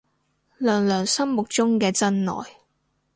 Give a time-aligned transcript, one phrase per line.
[0.57, 2.49] 娘娘心目中嘅真愛